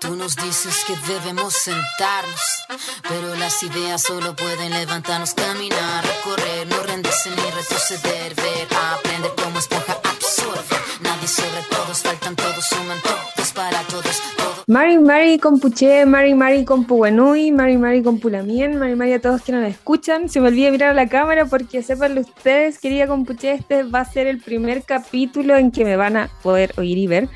[0.00, 2.66] Tú nos dices que debemos sentarnos,
[3.08, 9.58] pero las ideas solo pueden levantarnos, caminar, correr, no rendirse ni retroceder, ver, aprender como
[9.58, 10.76] esponja absorbe.
[11.00, 14.22] Nadie sobre todos, faltan todos, suman todos para todos.
[14.68, 19.66] Mari Mari Compuche, Mari Mari Compuenui, Mari Mari Compulamien, Mari Mari a todos que nos
[19.66, 20.28] escuchan.
[20.28, 24.04] Se me olvida mirar a la cámara porque sepanlo ustedes, querida Compuche, este va a
[24.04, 27.28] ser el primer capítulo en que me van a poder oír y ver.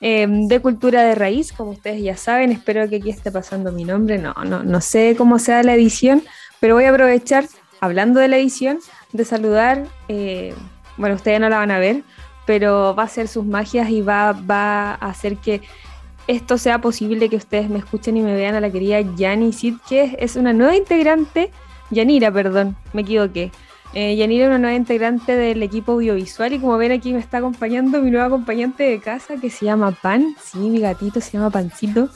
[0.00, 3.84] Em, de cultura de raíz, como ustedes ya saben, espero que aquí esté pasando mi
[3.84, 6.22] nombre, no, no, no sé cómo sea la edición,
[6.60, 7.46] pero voy a aprovechar,
[7.80, 8.78] hablando de la edición,
[9.12, 10.54] de saludar, eh,
[10.98, 12.02] bueno, ustedes no la van a ver,
[12.44, 15.62] pero va a hacer sus magias y va, va a hacer que
[16.26, 19.76] esto sea posible que ustedes me escuchen y me vean a la querida Yani Sid,
[19.88, 21.50] que es una nueva integrante,
[21.90, 23.50] Yanira, perdón, me equivoqué,
[23.94, 27.38] eh, Yanira es una nueva integrante del equipo audiovisual y como ven aquí me está
[27.38, 30.34] acompañando mi nueva acompañante de casa que se llama Pan.
[30.42, 32.08] Sí, mi gatito se llama Pancito.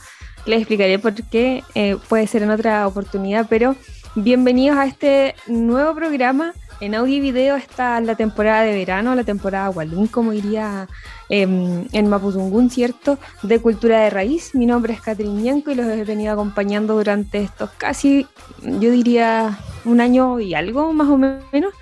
[0.46, 3.76] Les explicaré por qué, eh, puede ser en otra oportunidad, pero
[4.16, 6.52] bienvenidos a este nuevo programa.
[6.80, 10.88] En audio y video está la temporada de verano, la temporada Walloon, como diría
[11.28, 13.18] em, en Mapudungún, ¿cierto?
[13.42, 14.54] De cultura de raíz.
[14.54, 18.26] Mi nombre es Catherine Ñanco y los he venido acompañando durante estos casi,
[18.62, 21.74] yo diría, un año y algo más o menos.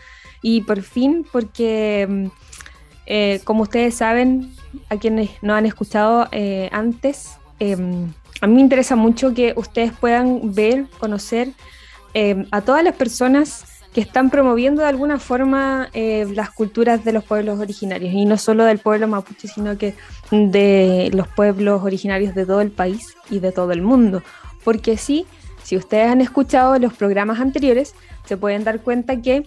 [0.42, 2.26] Y por fin, porque mm,
[3.06, 4.52] eh, como ustedes saben,
[4.90, 9.92] a quienes no han escuchado eh, antes, em, a mí me interesa mucho que ustedes
[9.92, 11.52] puedan ver, conocer
[12.14, 17.12] em, a todas las personas que están promoviendo de alguna forma eh, las culturas de
[17.12, 19.94] los pueblos originarios, y no solo del pueblo mapuche, sino que
[20.30, 24.22] de los pueblos originarios de todo el país y de todo el mundo.
[24.62, 25.26] Porque sí,
[25.62, 27.94] si ustedes han escuchado los programas anteriores,
[28.26, 29.44] se pueden dar cuenta que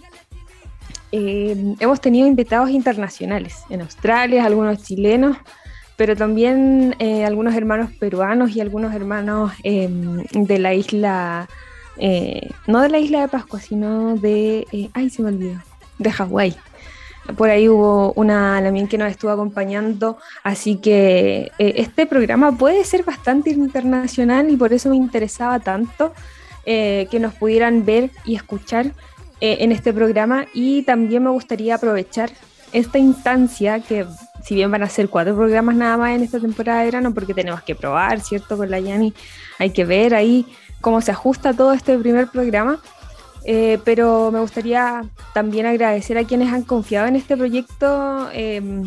[1.12, 5.36] eh, hemos tenido invitados internacionales en Australia, algunos chilenos,
[5.96, 11.48] pero también eh, algunos hermanos peruanos y algunos hermanos de la isla,
[11.98, 15.60] eh, no de la isla de Pascua, sino de, ay, se me olvidó,
[15.98, 16.56] de Hawái.
[17.36, 23.04] Por ahí hubo una también que nos estuvo acompañando, así que este programa puede ser
[23.04, 26.12] bastante internacional y por eso me interesaba tanto
[26.64, 28.92] que nos pudieran ver y escuchar
[29.44, 32.30] eh, en este programa y también me gustaría aprovechar
[32.72, 34.06] esta instancia que
[34.44, 37.34] si bien van a ser cuatro programas nada más en esta temporada de verano porque
[37.34, 38.56] tenemos que probar, ¿cierto?
[38.56, 39.12] Con la Yani
[39.58, 40.46] hay que ver ahí
[40.82, 42.78] cómo se ajusta todo este primer programa.
[43.44, 48.84] Eh, pero me gustaría también agradecer a quienes han confiado en este proyecto, em,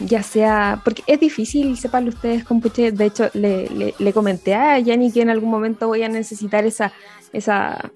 [0.00, 5.22] ya sea, porque es difícil, sepan ustedes, compuche, de hecho le, comenté a Yani que
[5.22, 6.92] en algún momento voy a necesitar esa,
[7.32, 7.92] esa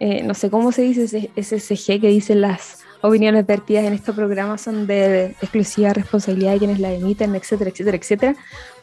[0.00, 4.12] eh, no sé cómo se dice, ese SG que dicen las opiniones vertidas en este
[4.12, 8.36] programa son de, exclusiva responsabilidad de quienes la emiten, etcétera, etcétera, etcétera,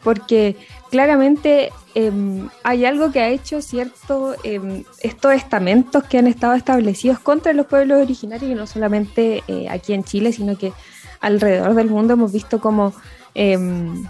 [0.04, 0.56] porque
[0.90, 7.20] claramente em, hay algo que ha hecho cierto em, estos estamentos que han estado establecidos
[7.20, 10.74] contra los pueblos originarios y no solamente eh, aquí en Chile, sino que
[11.20, 12.14] alrededor del mundo.
[12.14, 12.94] Hemos visto como
[13.34, 14.06] em,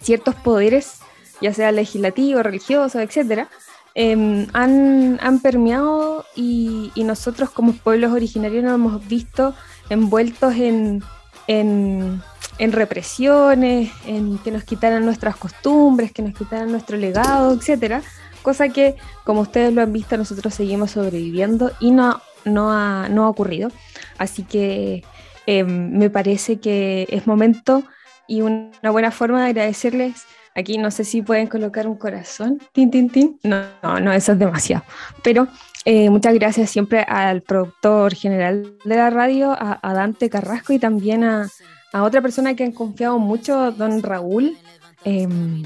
[0.00, 0.98] ciertos poderes,
[1.40, 3.48] ya sea legislativo, religioso, etcétera,
[3.94, 9.54] Em, han, han, permeado y, nosotros como pueblos originarios nos hemos visto
[9.88, 11.02] envueltos en,
[11.48, 12.22] en,
[12.58, 18.02] represiones, en que nos quitaran nuestras costumbres, que nos quitaran nuestro legado, etcétera,
[18.42, 23.24] cosa que, como ustedes lo han visto, nosotros seguimos sobreviviendo y no, no, ha, no
[23.24, 23.70] ha ocurrido.
[24.18, 25.02] Así que
[25.46, 27.82] em, me parece que es momento
[28.28, 32.60] y una buena forma de agradecerles Aquí no sé si pueden colocar un corazón.
[32.72, 33.64] Tin, tin, no,
[34.00, 34.84] no eso es demasiado.
[35.22, 35.48] Pero
[35.84, 41.24] eh, muchas gracias siempre al productor general de la radio, a, Dante Carrasco y también
[41.24, 41.48] a,
[41.92, 44.56] otra persona que han confiado mucho, don Raúl,
[45.04, 45.64] em,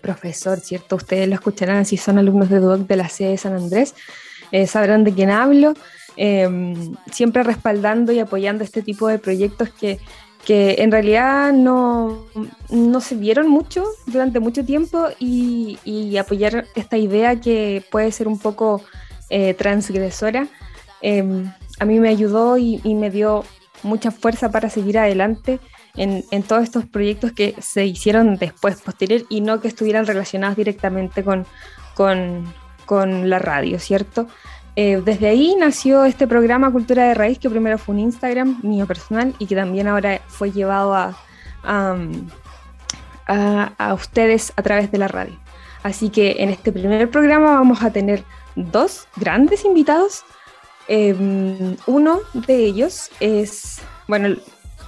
[0.00, 0.96] profesor, ¿cierto?
[0.96, 3.94] Ustedes lo escucharán si son alumnos de DUOC de la sede de San Andrés,
[4.52, 5.74] eh, sabrán de quién hablo.
[6.16, 9.98] Em, siempre respaldando y apoyando este tipo de proyectos que
[10.44, 12.26] que en realidad no,
[12.70, 18.38] no, se vieron mucho durante mucho tiempo y, apoyar esta idea que puede ser un
[18.38, 18.82] poco
[19.30, 20.46] eh, transgresora,
[21.00, 23.44] em, a mí me ayudó y, me dio
[23.82, 25.60] mucha fuerza para seguir adelante
[25.96, 30.56] en, en, todos estos proyectos que se hicieron después, posterior, y no que estuvieran relacionados
[30.56, 31.46] directamente con,
[31.94, 32.52] con,
[32.86, 34.28] con la radio, ¿cierto?
[34.76, 38.86] Eh, desde ahí nació este programa Cultura de Raíz, que primero fue un Instagram mío
[38.86, 41.16] personal y que también ahora fue llevado a,
[43.26, 45.38] a, ustedes a través de la radio.
[45.82, 48.24] Así que en este primer programa vamos a tener
[48.56, 50.24] dos grandes invitados.
[50.88, 54.36] Em, uno de ellos es, bueno,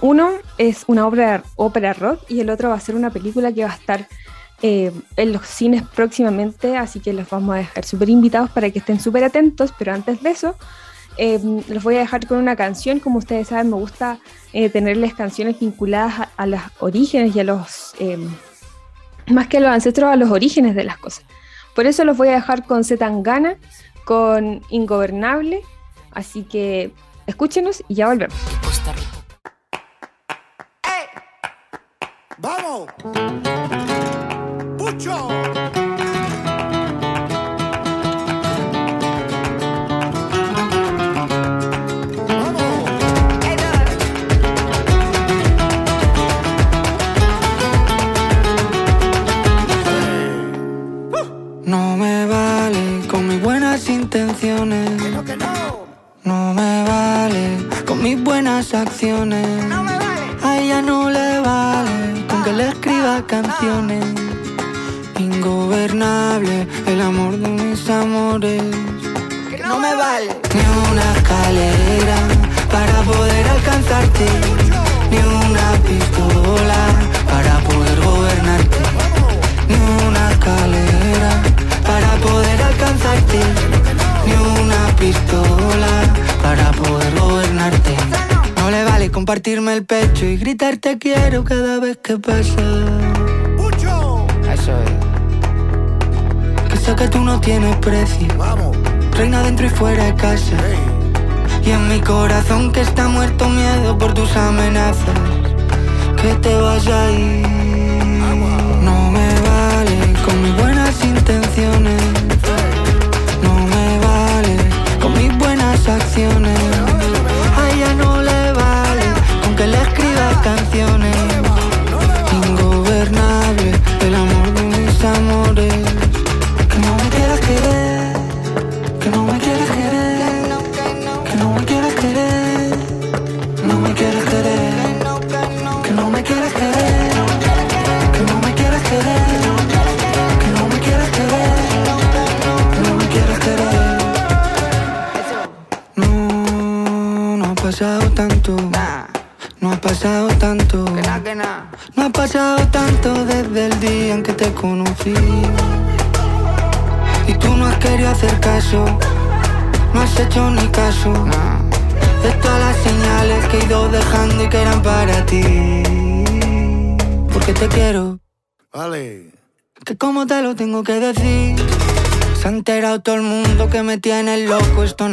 [0.01, 3.63] uno es una obra, ópera rock y el otro va a ser una película que
[3.63, 4.07] va a estar
[4.61, 8.79] eh, en los cines próximamente, así que los vamos a dejar súper invitados para que
[8.79, 10.55] estén súper atentos, pero antes de eso,
[11.17, 14.19] eh, los voy a dejar con una canción, como ustedes saben, me gusta
[14.53, 17.93] eh, tenerles canciones vinculadas a, los orígenes y a los,
[19.27, 21.25] más que a los ancestros, a los orígenes de las cosas.
[21.75, 23.57] Por eso los voy a dejar con Zetangana,
[24.05, 25.61] con Ingobernable,
[26.11, 26.91] así que
[27.27, 28.35] escúchenos y ya volvemos.
[32.39, 32.87] ¡Vamos!
[35.05, 35.76] No
[97.47, 98.27] tienes precio.
[98.37, 98.75] Vamos.
[99.11, 100.57] Reina dentro y fuera de casa.
[101.63, 105.17] Y en mi corazón que está muerto miedo por tus amenazas.
[106.21, 107.56] Que te vas a ir.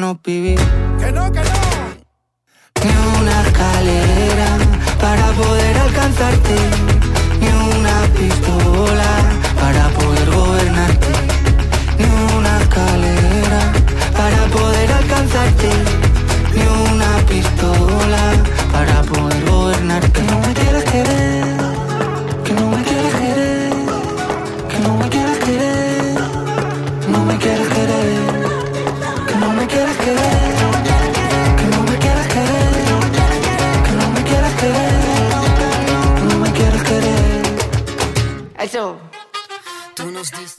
[0.05, 0.44] No vivir.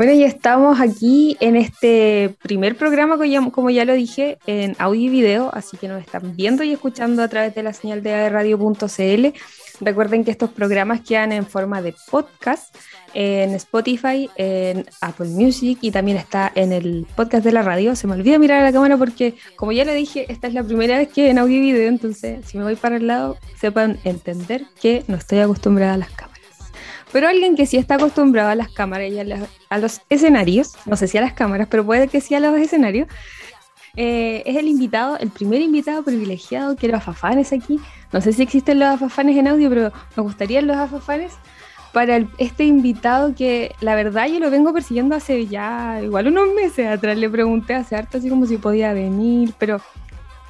[0.05, 3.17] Bueno, ya estamos aquí en este primer programa,
[3.51, 7.23] como ya lo dije, en audio y video, así que nos están viendo y escuchando
[7.23, 9.25] a través de la señal de radio.cl.
[9.81, 12.75] Recuerden que estos programas quedan en forma de podcast
[13.15, 17.95] en Spotify, en Apple Music y también está en el podcast de la radio.
[17.95, 20.63] Se me olvida mirar a la cámara porque, como ya le dije, esta es la
[20.63, 23.97] primera vez que en audio y video, entonces si me voy para el lado, sepan
[24.03, 26.34] entender que no estoy acostumbrada a las cámaras.
[27.15, 31.07] Pero alguien que sí está acostumbrado a las cámaras y a, los escenarios, no sé
[31.07, 33.07] si a las cámaras, pero puede que sí a los escenarios,
[33.95, 37.79] eh, es el invitado, el primer invitado privilegiado, que los afafanes aquí.
[38.11, 41.31] No sé si existen los afafanes en audio, pero me gustaría los afafanes
[41.93, 46.85] para este invitado que la verdad yo lo vengo persiguiendo hace ya igual unos meses
[46.85, 47.17] atrás.
[47.17, 49.79] Le pregunté hace harto así como si podía venir, pero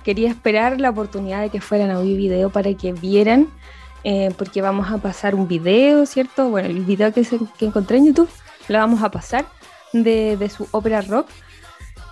[0.03, 3.49] quería esperar la oportunidad de que fueran audio y video para que vieran
[4.07, 6.49] eh, porque vamos a pasar un video, ¿cierto?
[6.49, 7.25] Bueno, el video que,
[7.61, 8.29] encontré en YouTube
[8.67, 9.47] lo vamos a pasar
[9.93, 11.27] de, su ópera rock.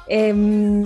[0.08, 0.86] Em,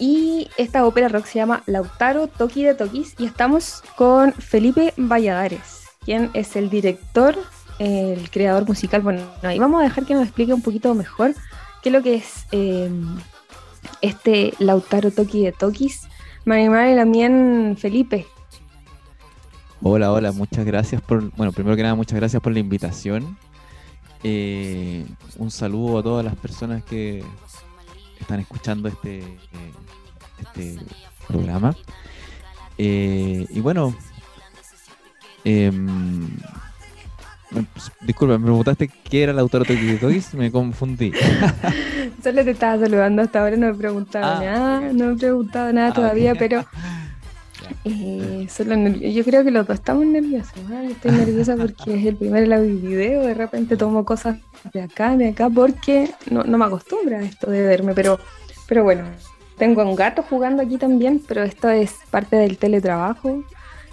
[0.00, 5.84] y esta ópera rock se llama Lautaro Toki de Tokis y estamos con Felipe Valladares,
[6.04, 7.38] quien es el director,
[7.78, 9.02] el creador musical.
[9.02, 9.22] Bueno,
[9.54, 11.34] y vamos a dejar que nos explique un poquito mejor
[11.84, 13.16] qué es lo que es em,
[14.02, 16.08] este Lautaro Toki de Tokis.
[16.44, 18.26] Marimar y también Felipe,
[19.82, 23.36] Hola, hola, muchas gracias por, bueno, primero que nada, muchas gracias por la invitación.
[24.22, 25.04] Eh,
[25.36, 27.22] un saludo a todas las personas que
[28.18, 29.22] están escuchando este,
[30.40, 30.78] este
[31.28, 31.76] programa.
[32.78, 33.94] y bueno,
[35.44, 36.28] em,
[38.00, 41.12] disculpa, me preguntaste qué era el autor de me confundí.
[42.22, 44.40] Solo te estaba saludando hasta ahora, no he preguntado ah.
[44.42, 46.64] nada, no he preguntado nada ah, todavía, pero
[47.84, 50.54] eh, yo creo que los dos estamos nerviosos.
[50.68, 54.38] Yo estoy nerviosa porque es el primer video, de repente tomo cosas
[54.72, 58.18] de acá, de acá, porque no, me acostumbra a esto de verme, pero,
[58.68, 59.04] pero bueno,
[59.58, 63.44] tengo un gato jugando aquí también, pero esto es parte del teletrabajo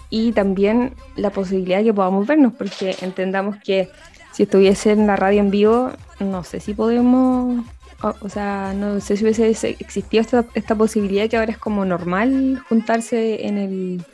[0.10, 3.90] y también la posibilidad de que podamos vernos, porque entendamos que
[4.32, 7.66] si estuviese en la radio en vivo, no sé si podemos,
[8.04, 12.62] o, sea, no sé si hubiese existido esta, esta, posibilidad que ahora es como normal
[12.68, 14.06] juntarse en, el,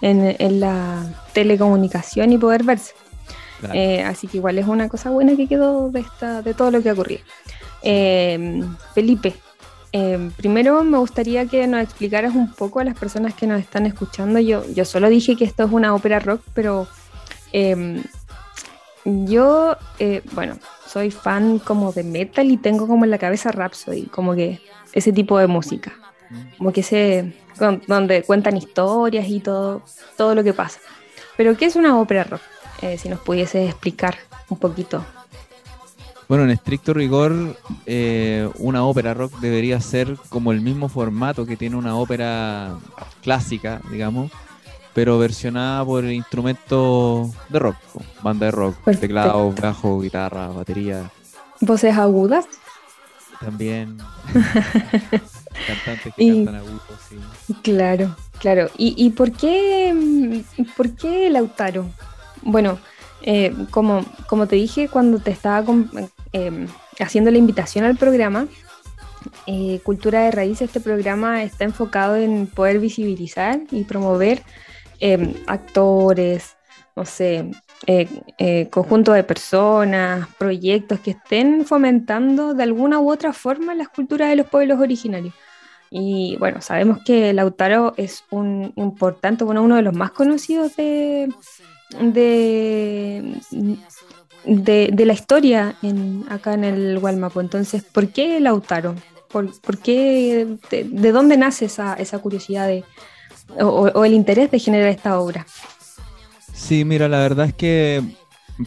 [0.00, 2.94] en, la telecomunicación y poder verse.
[3.72, 6.82] Eh, así que igual es una cosa buena que quedó de, esta, de todo lo
[6.82, 7.22] que ha ocurrido.
[7.82, 8.62] Eh,
[8.94, 9.34] Felipe,
[9.94, 13.84] Em, primero me gustaría que nos explicaras un poco a las personas que nos están
[13.84, 14.40] escuchando.
[14.40, 16.88] Yo, yo solo dije que esto es una ópera rock, pero
[17.52, 18.02] em,
[19.04, 24.06] yo, eh, bueno, soy fan como de metal y tengo como en la cabeza Rhapsody,
[24.06, 24.60] como que
[24.92, 25.92] ese tipo de música,
[26.58, 27.32] como que ese,
[27.86, 29.82] donde cuentan historias y todo,
[30.16, 30.80] todo lo que pasa.
[31.36, 32.42] Pero ¿qué es una ópera rock?
[32.82, 34.16] Eh, si nos pudiese explicar
[34.48, 35.04] un poquito.
[36.28, 37.56] Bueno, en estricto rigor,
[37.86, 42.76] eh, una ópera rock debería ser como el mismo formato que tiene una ópera
[43.22, 44.30] clásica, digamos,
[44.94, 47.76] pero versionada por instrumentos de rock,
[48.22, 51.10] banda de rock, teclado, bajo, guitarra, batería.
[51.60, 52.46] ¿Voces agudas?
[53.40, 53.98] También.
[55.66, 57.16] Cantantes que cantan agudos, sí.
[57.62, 58.70] Claro, claro.
[58.76, 60.42] ¿Y, y por qué
[60.76, 61.86] por qué Lautaro?
[62.42, 62.78] Bueno,
[63.22, 65.64] eh, como, como te dije cuando te estaba
[66.32, 66.66] em,
[66.98, 68.46] haciendo la invitación al programa,
[69.46, 74.42] eh, Cultura de Raíz, este programa está enfocado en poder visibilizar y promover
[75.02, 76.56] em, actores,
[76.94, 77.50] no sé,
[77.86, 84.28] eh, conjunto de personas, proyectos que estén fomentando de alguna u otra forma las culturas
[84.28, 85.34] de los pueblos originarios.
[85.90, 91.28] Y bueno, sabemos que Lautaro es un importante, bueno, uno de los más conocidos de,
[92.00, 93.40] de,
[94.46, 97.40] de, la historia en, acá en el Gualmapo.
[97.40, 98.94] Entonces, ¿por qué Lautaro?
[99.28, 102.84] ¿Por, qué, de, dónde nace esa, esa curiosidad de,
[103.60, 105.46] o, el interés de generar esta obra?
[106.52, 108.02] Sí, mira, la verdad es que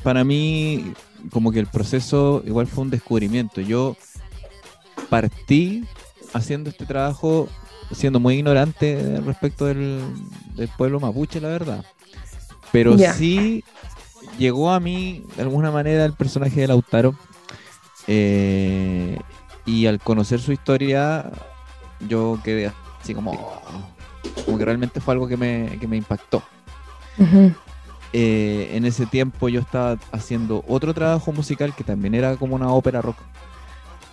[0.04, 0.94] para mí
[1.32, 3.62] como que el proceso igual fue un descubrimiento.
[3.62, 3.96] Yo
[5.10, 5.86] partí
[6.34, 7.48] haciendo este trabajo
[7.92, 10.01] siendo muy ignorante respecto del,
[10.56, 11.86] del pueblo mapuche, la verdad.
[12.72, 13.63] Pero sí
[14.38, 17.15] llegó a mí de alguna manera el personaje de Lautaro.
[18.08, 19.18] Eh,
[19.65, 21.32] y al conocer su historia,
[22.08, 23.32] yo quedé así como,
[24.46, 26.44] como que realmente fue algo que me, que me impactó.
[28.13, 32.70] Eh, en ese tiempo yo estaba haciendo otro trabajo musical que también era como una
[32.72, 33.17] ópera rock.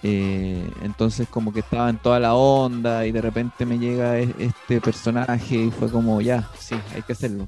[0.04, 4.34] Eh, entonces como que estaba en toda la onda y de repente me llega e-,
[4.40, 7.46] este personaje y fue como, ya, sí, hay que hacerlo.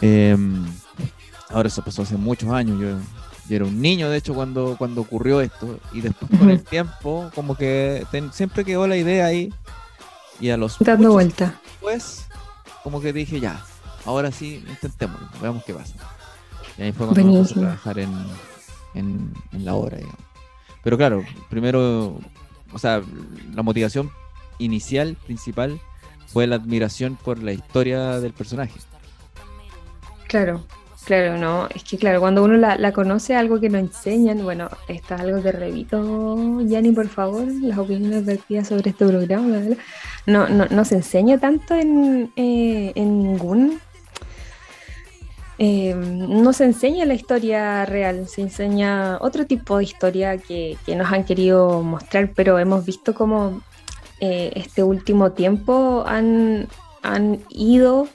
[0.00, 0.66] Em,
[1.50, 2.80] ahora eso pasó hace muchos años.
[2.80, 2.98] Yo,
[3.48, 5.78] era un niño, de hecho, cuando, cuando ocurrió esto.
[5.92, 9.52] Y después con el tiempo, como que siempre quedó la idea ahí.
[10.40, 10.78] Y a los...
[10.78, 11.60] Dando vuelta.
[11.64, 12.26] Después,
[12.82, 13.64] como que dije, ya,
[14.04, 15.94] ahora sí, intentémoslo, veamos qué pasa.
[16.78, 18.12] Y ahí fue cuando a trabajar en,
[18.94, 19.98] en, en la obra,
[20.82, 22.18] Pero claro, primero,
[22.72, 23.02] o sea,
[23.54, 24.10] la motivación
[24.58, 25.80] inicial, principal,
[26.26, 28.78] fue la admiración por la historia del personaje.
[30.28, 30.64] Claro,
[31.06, 31.68] claro, no.
[31.74, 35.52] Es que claro, cuando uno la, conoce, algo que nos enseñan, bueno, está algo de
[35.52, 39.60] revito, Yanni, por favor, las opiniones vertidas sobre este programa,
[40.26, 43.80] no, no, no se enseña tanto en, eh, en ningún
[45.58, 51.10] eh, no se enseña la historia real, se enseña otro tipo de historia que, nos
[51.10, 53.62] han querido mostrar, pero hemos visto como
[54.20, 56.68] eh, este último tiempo han,
[57.02, 58.08] han ido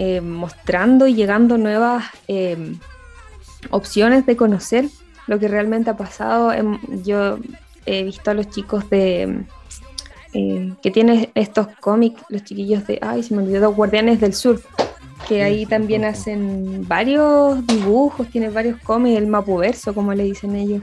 [0.00, 2.76] eh, mostrando y llegando nuevas eh,
[3.70, 4.84] opciones de conocer
[5.26, 6.52] lo que realmente ha pasado.
[6.52, 7.38] Em, yo
[7.84, 9.42] he visto a los chicos de
[10.34, 14.62] eh, que tienen estos cómics, los chiquillos de, ay, se me olvidó, Guardianes del Sur,
[15.28, 20.82] que ahí también hacen varios dibujos, tienen varios cómics, el Mapuverso, como le dicen ellos.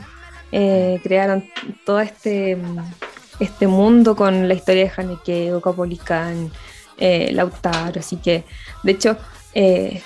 [0.52, 1.46] crearon
[1.86, 2.58] todo este,
[3.40, 5.52] este mundo con la historia de Haneke,
[6.98, 8.44] Capolicán, Lautaro, así que
[8.84, 9.18] de hecho,
[9.54, 10.02] eh,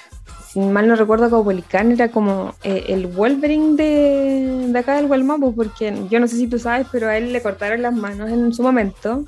[0.52, 5.54] si mal no recuerdo, Caupolicán era como eh, el Wolverine de, de acá del Gualmapu,
[5.54, 8.54] porque yo no sé si tú sabes, pero a él le cortaron las manos en
[8.54, 9.26] su momento.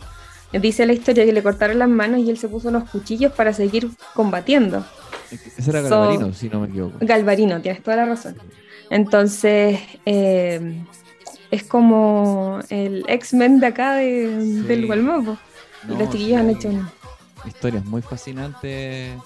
[0.51, 3.53] Dice la historia que le cortaron las manos y él se puso unos cuchillos para
[3.53, 4.84] seguir combatiendo.
[5.32, 6.98] Ese era Galvarino, si no me equivoco.
[7.00, 8.36] Galvarino, tienes toda la razón.
[8.89, 10.84] Entonces, eh,
[11.51, 15.38] es como el X-Men de acá del Gualmapu.
[15.88, 16.70] y los chiquillos han hecho
[17.45, 19.17] historias muy fascinantes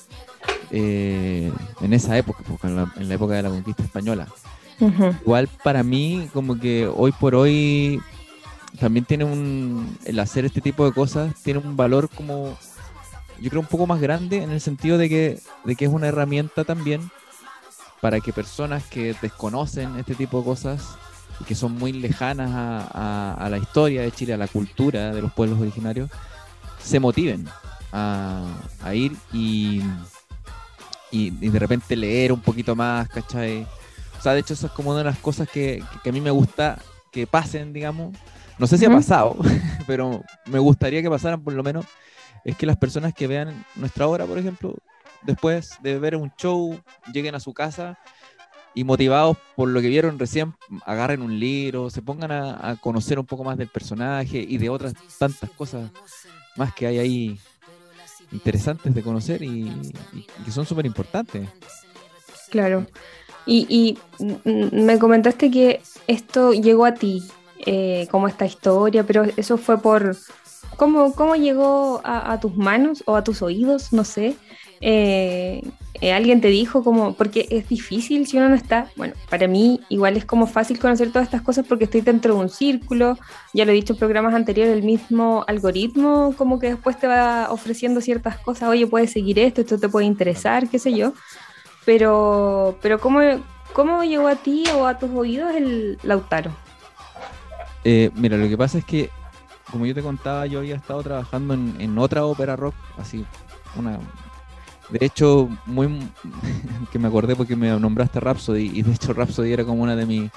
[0.71, 4.27] eh, en esa época, en la, época de la conquista española.
[5.21, 8.01] Igual para mí, como que hoy por hoy
[8.79, 9.97] también tiene un.
[10.05, 12.57] El hacer este tipo de cosas tiene un valor como.
[13.39, 16.07] Yo creo un poco más grande en el sentido de que, de que es una
[16.07, 17.09] herramienta también
[18.01, 20.95] para que personas que desconocen este tipo de cosas
[21.41, 25.33] y que son muy lejanas a, la historia de Chile, a la cultura de los
[25.33, 26.09] pueblos originarios,
[26.81, 27.45] se motiven
[27.91, 28.45] a,
[28.93, 29.81] ir y,
[31.11, 33.65] y, de repente leer un poquito más, ¿cachai?
[34.17, 36.21] O sea, de hecho eso es como una de las cosas que, que a mí
[36.21, 36.79] me gusta
[37.11, 38.15] que pasen, digamos,
[38.57, 39.37] no sé si ha pasado,
[39.87, 41.85] pero me gustaría que pasaran por lo menos,
[42.43, 44.75] es que las personas que vean nuestra obra, por ejemplo,
[45.23, 46.79] después de ver un show,
[47.11, 47.97] lleguen a su casa
[48.73, 50.53] y motivados por lo que vieron recién,
[50.85, 54.93] agarren un libro, se pongan a, conocer un poco más del personaje y de otras
[55.17, 55.89] tantas cosas
[56.55, 57.39] más que hay ahí
[58.31, 59.71] interesantes de conocer y,
[60.43, 61.49] que son súper importantes.
[62.49, 62.85] Claro.
[63.45, 63.97] Y, y,
[64.45, 67.23] me comentaste que esto llegó a ti,
[67.65, 70.15] eh, como esta historia, pero eso fue por...
[70.77, 73.93] ¿Cómo, cómo llegó a, tus manos o a tus oídos?
[73.93, 74.35] No sé.
[74.81, 75.61] Eh,
[76.01, 79.79] eh, alguien te dijo como, porque es difícil si uno no está, bueno, para mí
[79.89, 83.17] igual es como fácil conocer todas estas cosas porque estoy dentro de un círculo,
[83.53, 87.47] ya lo he dicho en programas anteriores, el mismo algoritmo como que después te va
[87.49, 91.13] ofreciendo ciertas cosas, oye, puedes seguir esto, esto te puede interesar, qué sé yo,
[91.85, 93.19] pero, pero ¿cómo,
[93.73, 96.51] cómo llegó a ti o a tus oídos el Lautaro?
[97.85, 99.11] Eh, mira, lo que pasa es que,
[99.71, 103.25] como yo te contaba, yo había estado trabajando en, otra ópera rock, así,
[103.75, 103.99] una...
[104.89, 105.87] De hecho, muy
[106.91, 110.05] que me acordé porque me nombraste Rhapsody, y de hecho Rhapsody era como una de,
[110.05, 110.29] mi,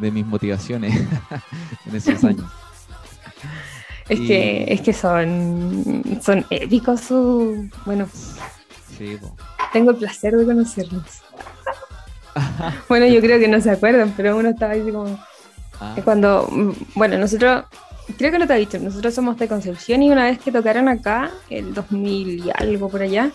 [0.00, 0.94] de mis motivaciones
[1.86, 2.46] en esos años.
[4.08, 7.68] Es que, es que son, son épicos su.
[7.86, 8.08] Bueno.
[9.72, 11.22] Tengo el placer de conocerlos.
[12.88, 15.18] bueno, yo creo que no se acuerdan, pero uno estaba ahí como.
[15.80, 15.94] Ah.
[15.96, 17.64] Es cuando, mm, bueno, nosotros,
[18.18, 20.88] creo que lo te he dicho, nosotros somos de Concepción y una vez que tocaron
[20.88, 23.30] acá, el 2000 y algo por allá,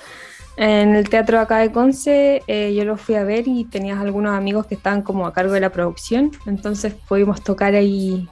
[0.58, 4.34] en el teatro acá de Conce, eh, yo los fui a ver y tenías algunos
[4.34, 8.30] amigos que estaban como a cargo de la producción, entonces pudimos tocar ahí,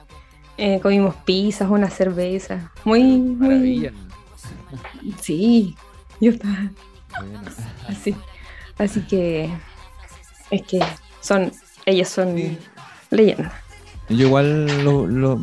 [0.56, 3.90] eh, comimos pizzas, una cerveza, muy, muy...
[5.20, 5.74] Sí,
[6.20, 6.70] yo estaba...
[7.88, 8.14] Así,
[8.78, 9.50] así que
[10.50, 10.80] es que
[11.20, 11.52] son,
[11.84, 12.58] ellos son
[13.10, 13.52] leyendas.
[14.08, 14.68] Yo igual,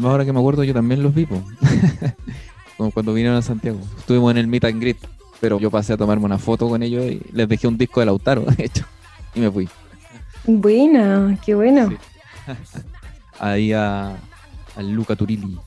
[0.04, 1.28] ahora que me acuerdo, yo también los vi,
[2.78, 3.80] Como cuando vinieron a Santiago.
[3.98, 4.98] Estuvimos en el Meet and Greet,
[5.42, 8.06] pero yo pasé a tomarme una foto con ellos y les dejé un disco de
[8.06, 8.86] Lautaro, de hecho,
[9.34, 9.68] y me fui.
[10.46, 11.92] Buena, qué bueno.
[13.40, 14.16] Ahí a,
[14.78, 15.58] Luca Turilli.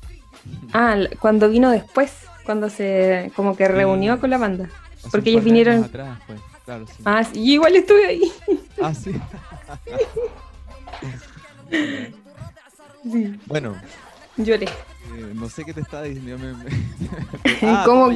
[0.73, 2.13] Ah, cuando vino después,
[2.45, 4.71] cuando se como que reunió con la banda.
[5.11, 5.85] Porque ellos vinieron...
[5.85, 6.41] Atrás, pues.
[6.65, 7.03] Claro, sí.
[7.05, 8.33] Ah, sí, igual estuve ahí.
[8.81, 9.13] Ah, sí.
[13.47, 13.77] Bueno.
[14.39, 14.67] Lloré.
[15.13, 16.37] Eh, no sé qué te estaba diciendo.
[17.63, 18.11] ah, ¿Cómo?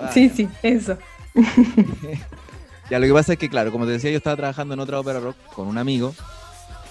[0.00, 0.98] Ah, sí, sí, eso.
[2.90, 4.98] ya, lo que pasa es que, claro, como te decía, yo estaba trabajando en otra
[4.98, 6.14] ópera rock con un amigo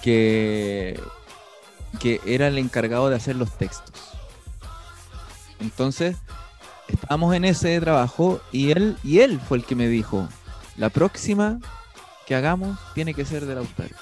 [0.02, 0.98] que,
[2.00, 3.94] que era el encargado de hacer los textos.
[5.60, 6.16] Entonces,
[6.88, 10.28] estábamos en ese trabajo y él, y él fue el que me dijo,
[10.76, 11.58] la próxima
[12.26, 13.96] que hagamos tiene que ser de Lautaro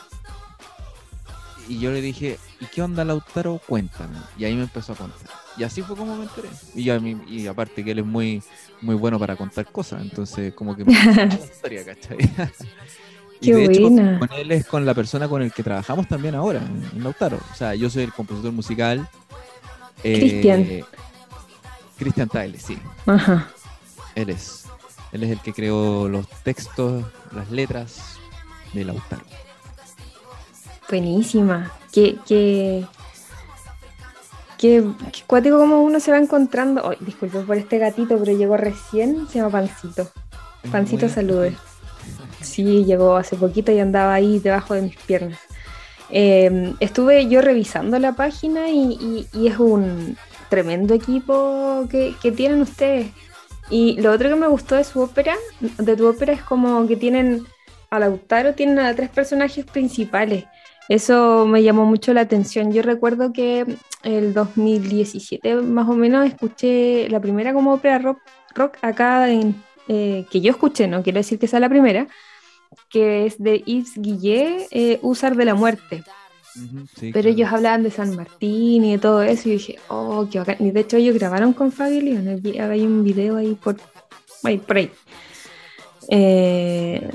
[1.68, 3.60] y yo le dije, ¿y qué onda Lautaro?
[3.66, 4.16] Cuéntame.
[4.38, 5.30] Y ahí me empezó a contar.
[5.56, 6.48] Y así fue como me enteré.
[6.74, 8.42] Y, a mí, y aparte que él es muy,
[8.82, 12.18] muy bueno para contar cosas, entonces como que me la historia, ¿cachai?
[13.40, 16.60] y de hecho, con él es con la persona con el que trabajamos también ahora,
[16.60, 17.38] en, Lautaro.
[17.52, 19.08] O sea, yo soy el compositor musical.
[20.02, 20.66] Eh, Cristian.
[21.98, 22.78] Cristian Taile, sí.
[23.06, 23.48] Ajá.
[24.14, 24.66] Él es.
[25.12, 28.18] Él es el que creó los textos, las letras
[28.74, 29.24] de Lautaro.
[30.88, 31.72] Buenísima.
[31.92, 32.84] Qué, qué,
[34.58, 34.84] qué,
[35.26, 36.94] cuático como uno se va encontrando.
[37.00, 40.08] disculpe por este gatito, pero llegó recién, se llama Pancito.
[40.70, 41.56] Pancito salude.
[42.40, 45.38] Sí, llegó hace poquito y andaba ahí debajo de mis piernas.
[46.10, 50.16] Em, estuve yo revisando la página y, es un
[50.48, 53.08] tremendo equipo que, que, tienen ustedes.
[53.70, 56.94] Y lo otro que me gustó de su ópera, de tu ópera, es como que
[56.94, 57.44] tienen
[57.90, 60.44] a Lautaro tienen a tres personajes principales.
[60.88, 62.72] Eso me llamó mucho la atención.
[62.72, 63.66] Yo recuerdo que
[64.02, 68.18] el 2017 más o menos escuché la primera como ópera rock,
[68.54, 69.54] rock acá en,
[69.88, 72.06] eh, que yo escuché, no quiero decir que sea la primera,
[72.88, 76.04] que es de Yves Guillet, eh, Usar de la Muerte.
[77.12, 80.56] Pero ellos hablaban de San Martín y de todo eso, y dije, oh, qué bacán.
[80.60, 82.40] Y de hecho, ellos grabaron con Fabio León.
[82.58, 83.76] Hay un video ahí por,
[84.42, 84.90] ahí, por ahí.
[86.08, 87.10] Eh,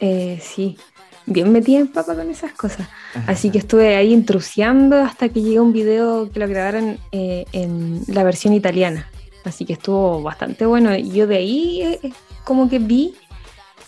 [0.00, 0.76] eh, sí,
[1.26, 2.88] bien metida en papa con esas cosas.
[3.26, 8.02] Así que estuve ahí intrusiando hasta que llegó un video que lo grabaron eh, en
[8.06, 9.10] la versión italiana.
[9.44, 10.94] Así que estuvo bastante bueno.
[10.96, 12.12] Y yo de ahí eh,
[12.44, 13.14] como que vi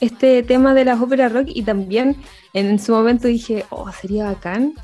[0.01, 2.17] este tema de las óperas rock y también
[2.55, 4.75] en su momento dije, oh, sería bacán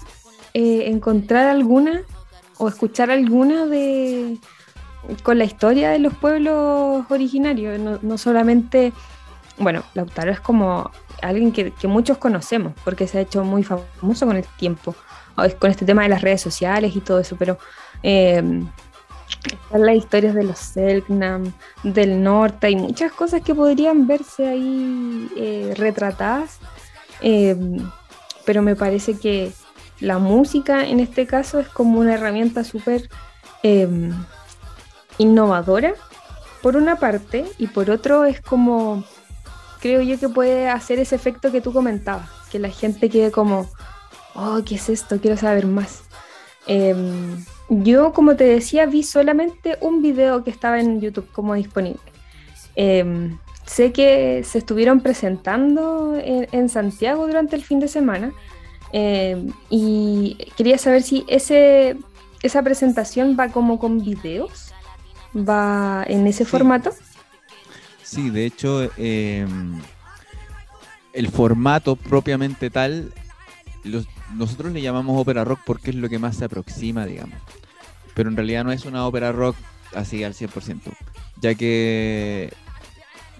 [0.54, 2.02] encontrar alguna
[2.58, 4.38] o escuchar alguna de
[5.22, 8.92] con la historia de los pueblos originarios, no, no solamente,
[9.58, 10.90] bueno, Lautaro es como
[11.22, 14.94] alguien que, muchos conocemos, porque se ha hecho muy famoso con el tiempo,
[15.58, 17.58] con este tema de las redes sociales y todo eso, pero
[18.02, 18.42] eh,
[19.44, 25.30] están las historias de los Selknam, del norte, hay muchas cosas que podrían verse ahí
[25.36, 26.58] eh, retratadas,
[27.20, 27.56] eh,
[28.44, 29.52] pero me parece que
[30.00, 33.08] la música en este caso es como una herramienta súper
[35.16, 35.94] innovadora,
[36.60, 39.04] por una parte, y por otro es como
[39.84, 43.68] creo yo que puede hacer ese efecto que tú comentabas, que la gente quede como,
[44.34, 45.20] oh, ¿qué es esto?
[45.20, 46.04] Quiero saber más.
[46.66, 52.00] Em, yo, como te decía, vi solamente un video que estaba en YouTube como disponible.
[52.76, 58.32] Em, sé que se estuvieron presentando en, Santiago durante el fin de semana
[58.90, 61.98] em, y quería saber si ese,
[62.42, 64.72] esa presentación va como con videos,
[65.36, 66.90] va en ese formato.
[68.14, 69.80] Sí, de hecho, em,
[71.12, 73.12] el formato propiamente tal,
[74.36, 77.36] nosotros le llamamos ópera rock porque es lo que más se aproxima, digamos.
[78.14, 79.56] Pero en realidad no es una ópera rock
[79.96, 80.92] así al 100%,
[81.40, 82.52] ya que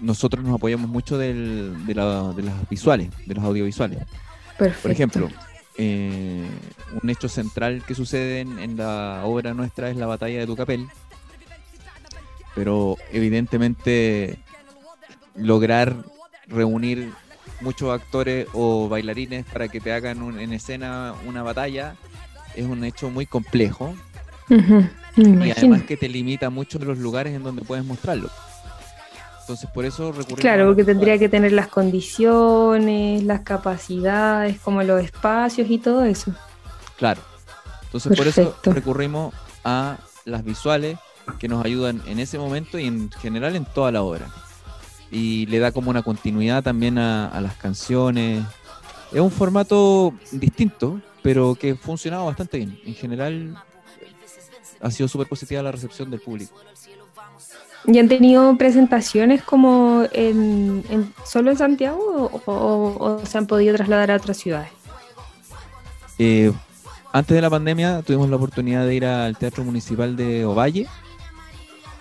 [0.01, 3.99] nosotros nos apoyamos mucho de, las visuales, de los audiovisuales.
[4.57, 5.29] Por ejemplo,
[5.77, 6.49] eh,
[7.01, 10.85] un hecho central que sucede en, en, la obra nuestra es la batalla de Tucapel,
[12.55, 14.37] pero evidentemente
[15.35, 15.95] lograr
[16.47, 17.11] reunir
[17.61, 21.95] muchos actores o bailarines para que te hagan en escena una batalla
[22.55, 23.95] es un hecho muy complejo
[25.15, 28.29] y además que te limita mucho los lugares en donde puedes mostrarlo.
[29.41, 35.03] Entonces por eso recurrimos Claro, porque tendría que tener las condiciones, las capacidades, como los
[35.03, 36.33] espacios y todo eso.
[36.97, 37.21] Claro.
[37.83, 40.97] Entonces por eso recurrimos a las visuales
[41.39, 44.27] que nos ayudan en ese momento y en general en toda la obra
[45.11, 48.43] y le da como una continuidad también a, las canciones.
[49.11, 52.79] Es un formato distinto, pero que ha funcionado bastante bien.
[52.85, 53.55] En general
[54.81, 56.55] ha sido súper positiva la recepción del público.
[57.87, 60.83] ¿Y han tenido presentaciones como en,
[61.23, 64.69] solo en Santiago o, se han podido trasladar a otras ciudades?
[66.17, 66.51] Eh,
[67.11, 70.87] antes de la pandemia tuvimos la oportunidad de ir al Teatro Municipal de Ovalle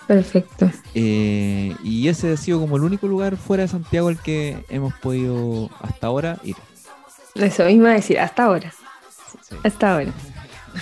[0.06, 0.70] Perfecto.
[0.94, 4.92] Eh, y ese ha sido como el único lugar fuera de Santiago al que hemos
[4.94, 6.56] podido hasta ahora ir.
[7.34, 8.72] Eso mismo decir, hasta ahora.
[9.62, 10.12] Hasta ahora.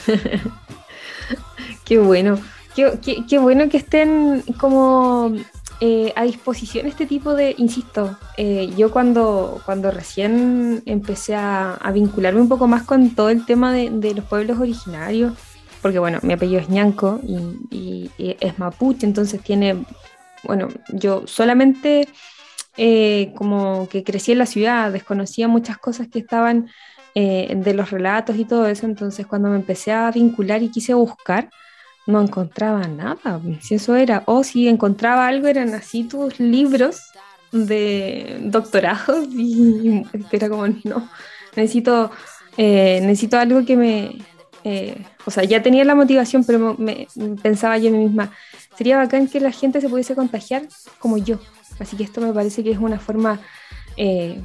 [1.85, 2.38] qué bueno.
[2.74, 5.35] Qué, bueno que estén como
[5.80, 12.40] eh, a disposición este tipo de, insisto, eh, yo cuando, cuando recién empecé a, vincularme
[12.40, 15.35] un poco más con todo el tema de los pueblos originarios,
[15.82, 19.84] porque bueno, mi apellido es ñanco y, es mapuche, entonces tiene,
[20.44, 22.08] bueno, yo solamente
[22.76, 26.70] eh, como que crecí en la ciudad, desconocía muchas cosas que estaban
[27.14, 30.94] eh, de los relatos y todo eso, entonces cuando me empecé a vincular y quise
[30.94, 31.50] buscar,
[32.06, 37.00] no encontraba nada, si eso era, o si encontraba algo eran así tus libros
[37.50, 41.08] de doctorado y, era como, no,
[41.56, 42.10] necesito,
[42.56, 44.18] eh, necesito algo que me,
[44.64, 47.09] eh, o sea, ya tenía la motivación, pero me,
[47.42, 48.31] pensaba yo misma,
[48.77, 50.62] sería bacán que la gente se pudiese contagiar
[50.98, 51.38] como yo.
[51.79, 53.40] Así que esto me parece que es una forma
[53.96, 54.40] eh,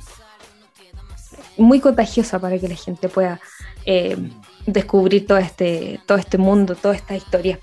[1.57, 3.39] muy contagiosa para que la gente pueda
[3.85, 4.17] eh,
[4.65, 7.59] descubrir todo este, todo este mundo, toda esta historia.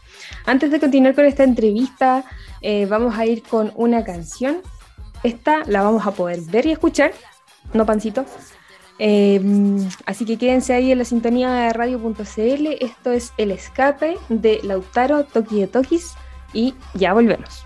[0.47, 2.25] Antes de continuar con esta entrevista,
[2.88, 4.62] vamos a ir con una canción.
[5.23, 7.12] Esta la vamos a poder ver y escuchar,
[7.75, 8.25] no pancito,
[8.98, 12.66] Em, así que quédense ahí en la sintonía de radio.cl.
[12.80, 16.14] Esto es El Escape de Lautaro Toki de Tokis
[16.52, 17.63] y ya volvemos.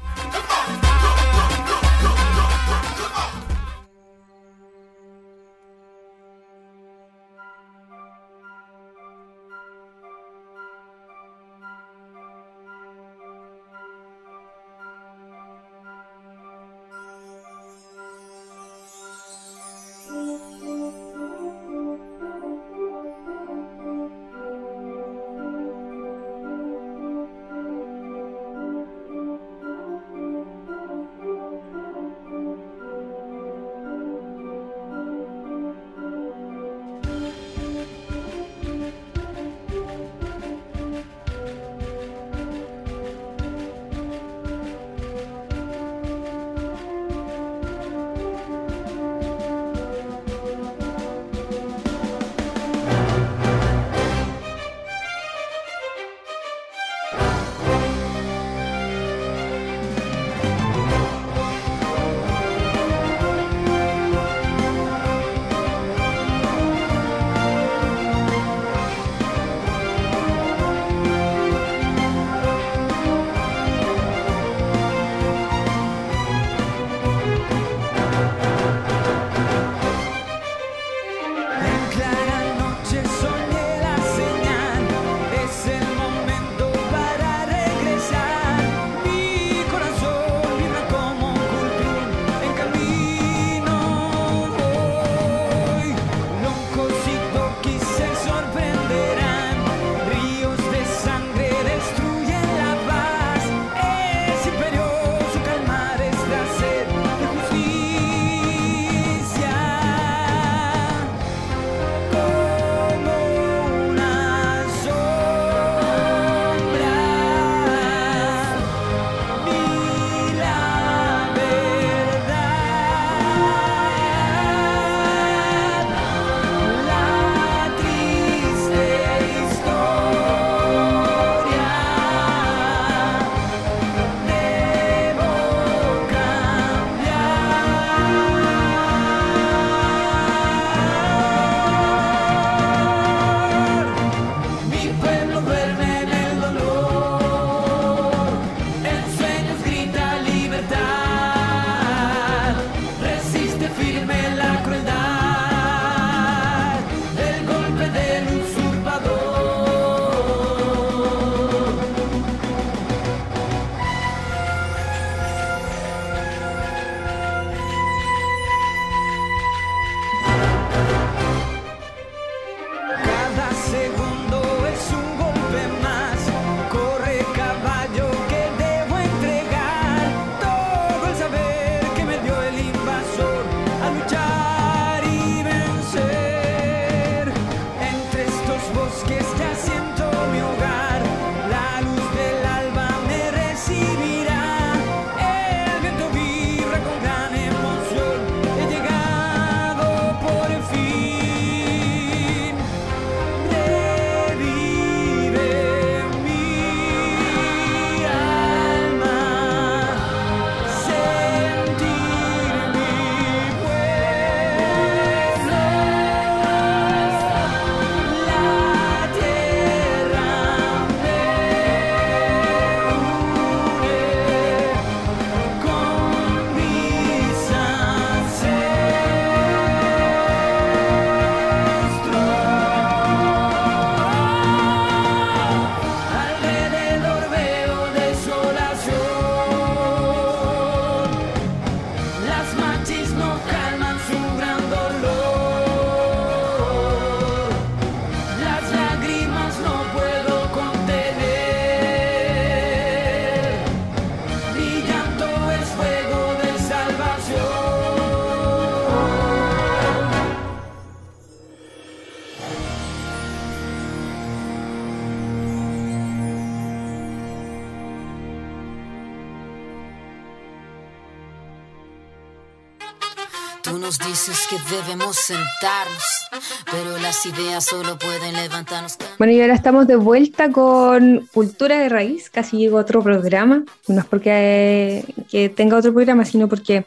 [274.28, 276.28] Dices que debemos sentarnos,
[276.70, 278.98] pero las ideas solo pueden levantarnos.
[279.16, 284.00] Bueno, y ahora estamos de vuelta con Cultura de Raíz, casi llegó otro programa, no
[284.00, 286.84] es porque que tenga otro programa, sino porque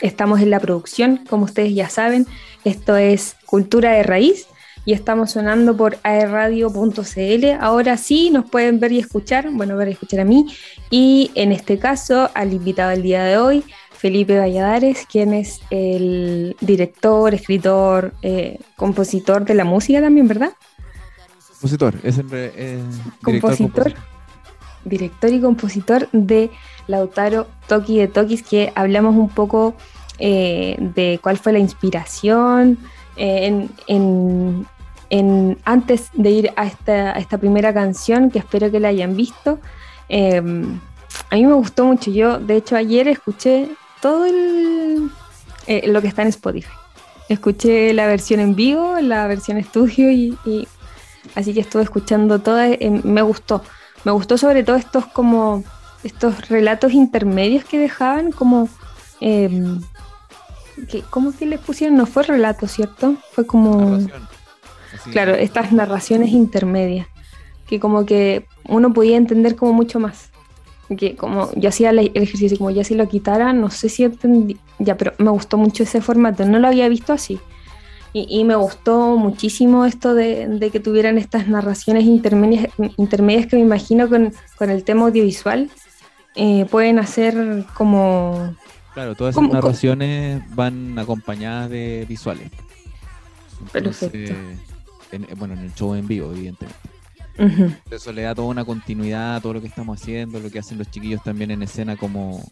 [0.00, 2.26] estamos en la producción, como ustedes ya saben,
[2.64, 4.46] esto es Cultura de Raíz
[4.84, 7.46] y estamos sonando por aerradio.cl.
[7.60, 10.46] Ahora sí nos pueden ver y escuchar, bueno, ver y escuchar a mí
[10.90, 13.64] y en este caso al invitado del día de hoy,
[14.06, 20.52] Felipe Valladares, quien es el director, escritor, eh, compositor de la música también, ¿verdad?
[21.48, 22.80] Compositor, es el eh,
[23.20, 23.94] compositor,
[24.84, 26.50] director y compositor de
[26.86, 29.74] Lautaro Toki de Tokis, que hablamos un poco
[30.20, 32.78] eh, de cuál fue la inspiración
[33.16, 33.68] en,
[35.64, 39.58] antes de ir a esta, primera canción, que espero que la hayan visto.
[40.08, 42.12] A mí me gustó mucho.
[42.12, 43.68] Yo, de hecho, ayer escuché
[44.00, 44.26] todo
[45.66, 46.72] eh, lo que está en Spotify.
[47.28, 50.68] Escuché la versión en vivo, la versión estudio y,
[51.34, 52.68] así que estuve escuchando toda.
[52.68, 53.62] Eh, me gustó.
[54.04, 55.64] Me gustó sobre todo estos como
[56.04, 58.68] estos relatos intermedios que dejaban como
[59.20, 59.78] eh,
[60.88, 61.96] que, ¿cómo que les pusieron?
[61.96, 63.16] No fue relato, ¿cierto?
[63.32, 63.98] Fue como
[65.10, 67.08] claro, estas narraciones intermedias,
[67.66, 70.30] que como que uno podía entender como mucho más.
[70.96, 74.56] Que como yo hacía el ejercicio, como ya si lo quitara, no sé si entendí,
[74.78, 77.40] ya, pero me gustó mucho ese formato, no lo había visto así.
[78.12, 84.08] Y, me gustó muchísimo esto de, que tuvieran estas narraciones intermedias, intermedias que me imagino
[84.08, 84.32] con,
[84.70, 85.68] el tema audiovisual
[86.34, 88.56] eh, pueden hacer como...
[88.94, 92.50] Claro, todas esas narraciones van acompañadas de visuales.
[93.70, 94.32] Perfecto
[95.36, 96.78] bueno, en el show en vivo, evidentemente.
[97.90, 100.78] Eso le da toda una continuidad a todo lo que estamos haciendo, lo que hacen
[100.78, 102.42] los chiquillos también en escena, como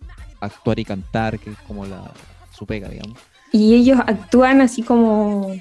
[0.41, 2.13] actuar y cantar, que es como la,
[2.51, 3.19] su pega, digamos.
[3.53, 5.55] Y ellos actúan así como...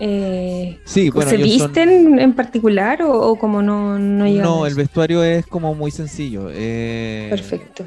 [0.00, 5.74] Eh, sí, ¿Se visten en particular o, como no, no No, el vestuario es como
[5.74, 6.50] muy sencillo.
[6.52, 7.84] Eh, Perfecto.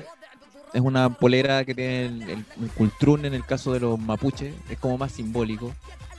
[0.74, 4.78] Es una polera que tiene el, el, cultrún en el caso de los mapuches, es
[4.78, 5.72] como más simbólico.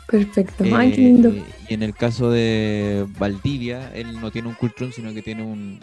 [0.06, 1.30] Perfecto, qué lindo.
[1.30, 5.42] Eh, y en el caso de Valdivia, él no tiene un cultrón, sino que tiene
[5.42, 5.80] un,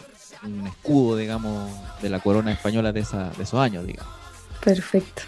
[0.66, 4.12] escudo, digamos, de la corona española de, esa, de esos años, digamos.
[4.62, 5.22] Perfecto.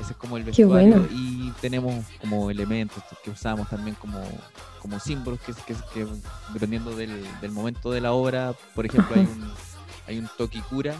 [0.00, 1.06] Ese es como el vestuario.
[1.10, 4.20] Y tenemos como elementos que usamos también como,
[4.80, 5.52] como símbolos que,
[5.92, 6.06] que,
[6.52, 9.52] dependiendo del, momento de la obra, por ejemplo, hay un,
[10.06, 10.94] hay un Toki Cura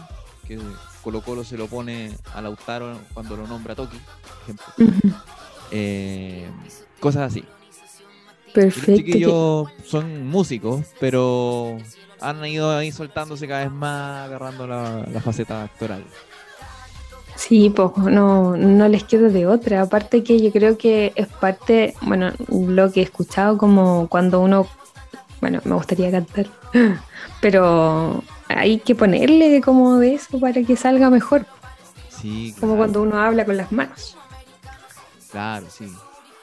[0.47, 0.59] que
[1.03, 5.17] Colo Colo se lo pone a Lautaro cuando lo nombra Toki, por ejemplo.
[5.71, 6.49] eh,
[6.99, 7.43] cosas así.
[8.53, 8.91] Perfecto.
[8.91, 11.77] Los chiquillos son músicos, pero
[12.21, 16.03] han ido ahí soltándose cada vez más, agarrando la, faceta actoral.
[17.35, 19.81] Sí, pues no, no les queda de otra.
[19.81, 24.67] Aparte que yo creo que es parte, bueno, lo que he escuchado como cuando uno,
[25.41, 26.47] bueno, me gustaría cantar,
[27.41, 31.45] pero hay que ponerle como de eso para que salga mejor.
[32.09, 32.55] Sí.
[32.59, 34.17] Como cuando uno habla con las manos.
[35.29, 35.91] Claro, sí.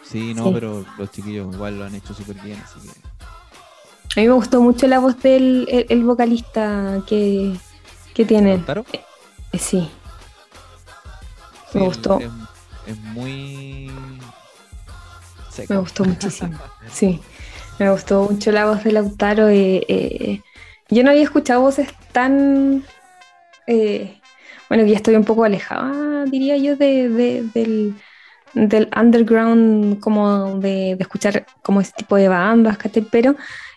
[0.02, 3.12] Sí, no, pero los chiquillos igual lo han hecho súper bien, así que...
[4.14, 7.56] A mí me gustó mucho la voz del el, vocalista que,
[8.12, 8.62] que tiene.
[9.52, 9.88] Eh, sí.
[11.72, 12.18] Me gustó.
[12.86, 13.90] Es, muy...
[15.66, 16.58] Me gustó muchísimo.
[16.92, 17.22] sí.
[17.78, 19.48] Me gustó mucho la voz de Lautaro.
[19.48, 20.42] Eh, eh,
[20.90, 22.84] yo no había escuchado voces tan...
[24.68, 27.94] bueno, ya estoy un poco alejada, diría yo, de, del
[28.54, 32.78] del underground, como de, escuchar como ese tipo de bandas,
[33.10, 33.34] pero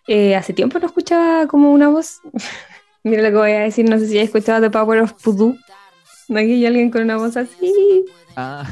[0.07, 2.19] eh, hace tiempo no escuchaba como una voz.
[3.03, 5.57] Mira lo que voy a decir, no sé si has escuchado The Power of Voodoo.
[6.27, 8.05] ¿No hay alguien con una voz así?
[8.35, 8.67] Ah.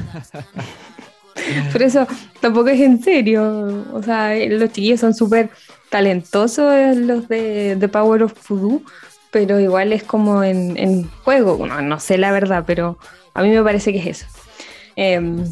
[1.72, 2.06] Pero eso
[2.40, 3.84] tampoco es en serio.
[3.92, 5.50] O sea, los chiquillos son súper
[5.88, 8.82] talentosos, los de The Power of Voodoo,
[9.30, 11.66] pero igual es como en, juego.
[11.66, 12.98] No, no, sé la verdad, pero
[13.34, 14.26] a mí me parece que es eso.
[14.96, 15.44] Em,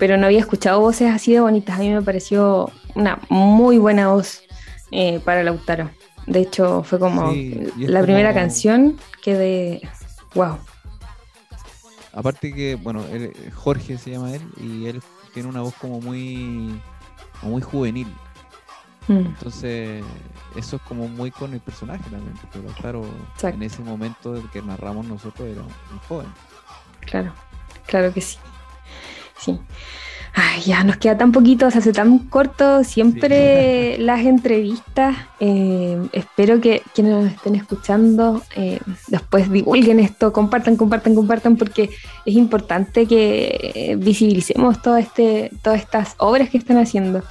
[0.00, 1.76] pero no había escuchado voces así de bonitas.
[1.76, 4.42] A mí me pareció una muy buena voz
[4.90, 5.90] eh, para Lautaro.
[6.26, 7.32] De hecho, fue como
[7.76, 9.88] la primera canción que de.
[10.34, 10.58] ¡Wow!
[12.14, 13.04] Aparte que, bueno,
[13.54, 15.02] Jorge se llama él y él
[15.34, 16.80] tiene una voz como muy,
[17.42, 18.08] muy juvenil.
[19.06, 19.18] Mm.
[19.18, 20.02] Entonces,
[20.56, 23.04] eso es como muy con el personaje también, porque Lautaro
[23.42, 26.28] en ese momento que narramos nosotros era muy joven.
[27.00, 27.34] Claro,
[27.86, 28.38] claro que sí.
[29.40, 29.58] Sí.
[30.32, 35.16] Ay, ya nos queda tan poquito, se hace tan corto siempre las entrevistas.
[35.40, 38.78] Eh, espero que quienes nos estén escuchando eh,
[39.08, 41.90] después divulguen esto, compartan, compartan, compartan, porque
[42.24, 47.24] es importante que visibilicemos todo este, todas estas obras que están haciendo.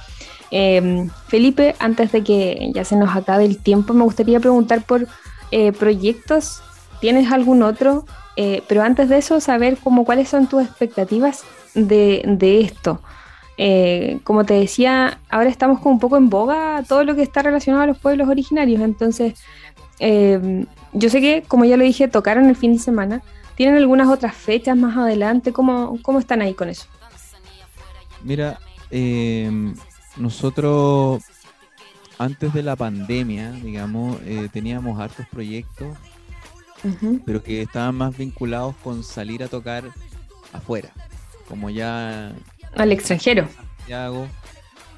[0.50, 5.06] Eh, Felipe, antes de que ya se nos acabe el tiempo, me gustaría preguntar por
[5.78, 6.62] proyectos.
[7.00, 8.04] ¿Tienes algún otro?
[8.68, 11.44] pero antes de eso, saber cómo, cuáles son tus expectativas
[11.74, 13.00] de, esto.
[13.56, 17.42] Eh, como te decía, ahora estamos como un poco en boga todo lo que está
[17.42, 18.80] relacionado a los pueblos originarios.
[18.80, 19.34] Entonces,
[19.98, 23.22] eh, yo sé que, como ya lo dije, tocaron el fin de semana.
[23.54, 25.52] ¿Tienen algunas otras fechas más adelante?
[25.52, 26.86] ¿Cómo, cómo están ahí con eso?
[28.22, 28.58] Mira,
[28.90, 29.74] em,
[30.16, 31.22] nosotros
[32.18, 35.96] antes de la pandemia, digamos, eh, teníamos hartos proyectos,
[37.26, 39.84] pero que estaban más vinculados con salir a tocar
[40.52, 40.90] afuera
[41.50, 42.32] como ya...
[42.76, 43.48] Al extranjero.
[43.76, 44.28] Santiago.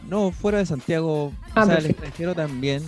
[0.08, 2.82] No, fuera de Santiago, ah, o sea, al extranjero también.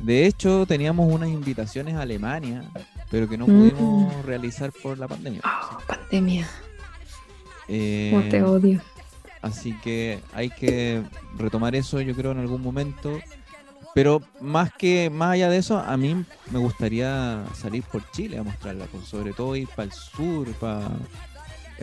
[0.00, 2.64] De hecho, teníamos unas invitaciones a Alemania,
[3.10, 4.26] pero que no pudimos mm.
[4.26, 5.42] realizar por la pandemia.
[5.44, 6.48] Oh, pandemia.
[7.68, 8.80] Eh, te odio.
[9.42, 11.02] Así que hay que
[11.38, 13.20] retomar eso, yo creo, en algún momento.
[13.94, 18.42] Pero más que más allá de eso, a mí me gustaría salir por Chile a
[18.42, 20.88] mostrarla, pues, sobre todo ir para el sur, para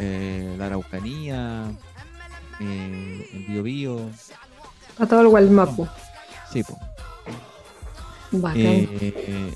[0.01, 1.71] eh, la Araucanía,
[2.61, 4.09] eh, el Biobío.
[4.97, 5.87] A todo el Gualmapu.
[6.51, 6.77] Sí, pues.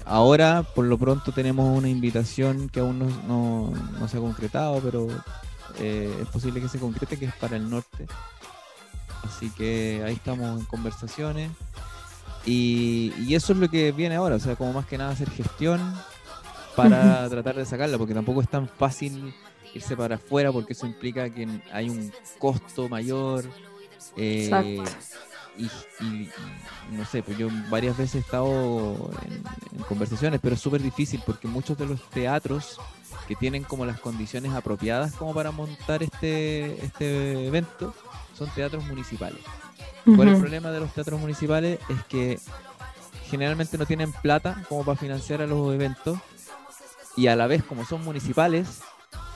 [0.05, 3.73] ahora, por lo pronto, tenemos una invitación que aún no,
[4.07, 5.07] se ha concretado, pero
[5.79, 8.05] es posible que se concrete, que es para el norte.
[9.23, 11.51] Así que ahí estamos en conversaciones.
[12.45, 15.29] Y, y, eso es lo que viene ahora, o sea, como más que nada hacer
[15.29, 15.79] gestión
[16.75, 19.33] para tratar de sacarla, porque tampoco es tan fácil
[19.79, 23.45] irse para afuera porque eso implica que hay un costo mayor.
[24.17, 24.83] Eh,
[25.57, 25.69] y,
[26.91, 31.47] no sé, pues yo varias veces he estado en, conversaciones, pero es súper difícil porque
[31.47, 32.79] muchos de los teatros
[33.27, 37.93] que tienen como las condiciones apropiadas como para montar este, este evento
[38.37, 39.39] son teatros municipales.
[40.03, 41.79] ¿Cuál es el problema de los teatros municipales?
[41.87, 42.39] Es que
[43.29, 46.19] generalmente no tienen plata como para financiar a los eventos
[47.15, 48.81] y a la vez como son municipales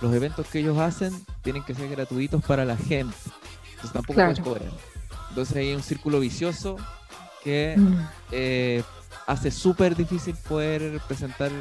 [0.02, 3.16] los eventos que ellos hacen tienen que ser gratuitos para la gente.
[3.70, 4.44] Entonces tampoco claro.
[4.44, 4.72] cobrar.
[5.30, 6.78] Entonces hay un círculo vicioso
[7.44, 8.08] que mm.
[8.32, 8.84] eh,
[9.26, 11.52] hace súper difícil poder presentar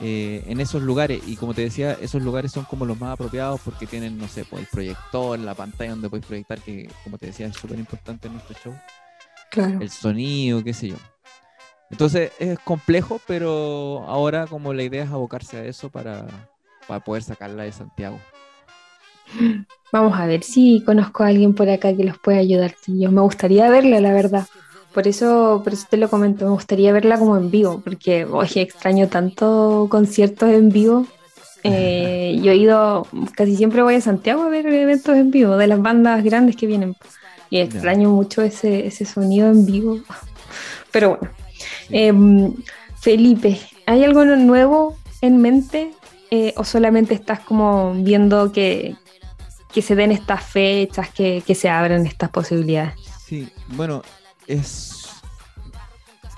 [0.00, 1.22] eh, en esos lugares.
[1.26, 4.44] Y como te decía, esos lugares son como los más apropiados porque tienen, no sé,
[4.44, 8.28] pues, el proyector, la pantalla donde puedes proyectar, que como te decía es súper importante
[8.28, 8.74] en nuestro show.
[9.50, 9.80] Claro.
[9.80, 10.96] El sonido, qué sé yo.
[11.90, 16.26] Entonces es complejo, pero ahora como la idea es abocarse a eso para,
[16.90, 18.18] para poder sacarla de Santiago.
[19.92, 22.74] Vamos a ver si conozco a alguien por acá que los pueda ayudar.
[22.88, 24.48] Yo me gustaría verla, la verdad.
[24.92, 28.62] Por eso, por eso te lo comento, me gustaría verla como en vivo, porque oye,
[28.62, 31.06] extraño tanto conciertos en vivo.
[31.62, 35.68] Eh, yo he ido, casi siempre voy a Santiago a ver eventos en vivo de
[35.68, 36.96] las bandas grandes que vienen.
[37.50, 40.00] Y extraño mucho ese, ese sonido en vivo.
[40.90, 41.32] Pero bueno.
[41.90, 42.52] Em,
[43.00, 45.92] Felipe, ¿hay algo nuevo en mente
[46.30, 48.96] eh, o solamente estás como viendo que,
[49.72, 52.94] se den estas fechas, que, se abran estas posibilidades?
[53.26, 54.02] Sí, bueno,
[54.46, 55.08] es,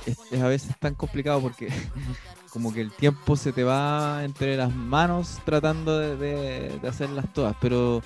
[0.06, 1.68] es, a veces tan complicado porque
[2.52, 8.02] como que el tiempo se te va entre las manos tratando de, hacerlas todas, pero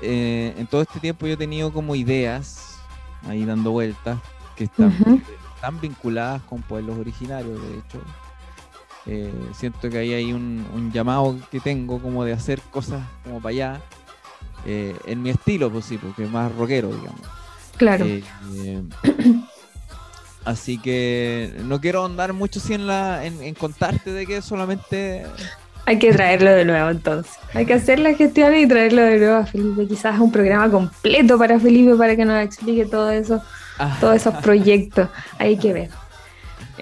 [0.00, 2.78] eh, en todo este tiempo yo he tenido como ideas
[3.28, 4.18] ahí dando vueltas
[4.56, 5.22] que están,
[5.54, 8.02] están vinculadas con pueblos originarios, de hecho,
[9.06, 13.50] eh, siento que ahí hay un, llamado que tengo como de hacer cosas como para
[13.50, 13.80] allá,
[14.64, 17.20] eh, en mi estilo, pues sí, porque es más rockero, digamos.
[17.76, 18.04] Claro.
[18.06, 18.82] Eh,
[20.44, 25.24] así que no quiero andar mucho si en, la, en, contarte de que solamente...
[25.84, 27.32] Hay que traerlo de nuevo entonces.
[27.54, 29.88] Hay que hacer la gestión y traerlo de nuevo a Felipe.
[29.88, 33.42] Quizás un programa completo para Felipe para que nos explique todo eso,
[33.80, 33.96] ah.
[34.00, 35.08] todos esos proyectos.
[35.40, 36.01] Hay que ver.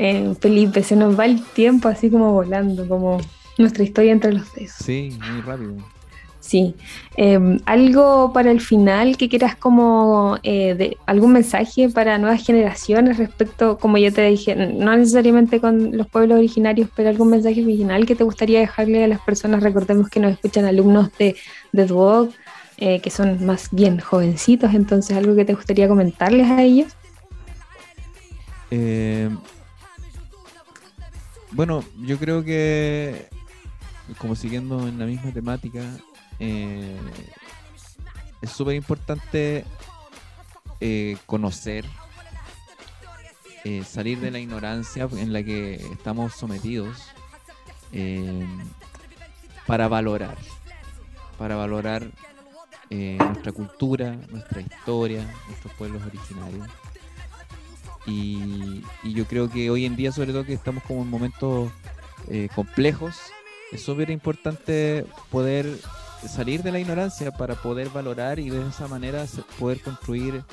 [0.02, 3.20] Eh, Felipe, se nos va el tiempo así como volando, como
[3.58, 4.72] nuestra historia entre los dedos.
[4.82, 5.76] Sí, muy rápido.
[6.40, 6.74] Sí.
[7.18, 13.18] Em, algo para el final que quieras como eh, de, algún mensaje para nuevas generaciones
[13.18, 18.06] respecto, como ya te dije, no necesariamente con los pueblos originarios, pero algún mensaje original
[18.06, 19.62] que te gustaría dejarle a las personas.
[19.62, 21.36] Recordemos que nos escuchan alumnos de,
[21.72, 22.30] de Duoc,
[22.78, 26.96] eh, que son más bien jovencitos, entonces algo que te gustaría comentarles a ellos.
[31.50, 33.28] Eh, bueno, yo creo que,
[34.18, 35.82] como siguiendo en la misma temática,
[36.38, 36.96] eh,
[38.40, 39.64] es súper importante
[40.80, 41.84] eh, conocer,
[43.64, 46.96] eh, salir de la ignorancia en la que estamos sometidos
[47.92, 48.46] eh,
[49.66, 50.38] para valorar,
[51.38, 52.10] para valorar
[52.90, 56.66] nuestra cultura, nuestra historia, nuestros pueblos originarios.
[58.10, 61.70] Y, y, yo creo que hoy en día, sobre todo que estamos como en momentos
[62.54, 63.16] complejos,
[63.72, 65.66] es súper importante poder
[66.28, 69.24] salir de la ignorancia para poder valorar y de esa manera
[69.58, 70.44] poder construir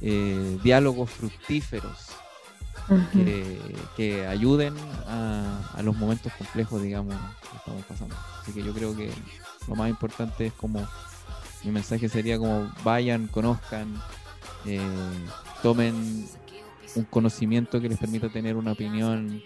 [0.00, 2.08] eh, diálogos fructíferos
[3.96, 4.74] que, ayuden
[5.06, 8.16] a, los momentos complejos, digamos, que estamos pasando.
[8.40, 9.10] Así que yo creo que
[9.68, 10.86] lo más importante es como,
[11.62, 13.94] mi mensaje sería como vayan, conozcan,
[14.66, 14.80] eh,
[15.62, 16.26] tomen
[16.94, 19.42] un conocimiento que les permita tener una opinión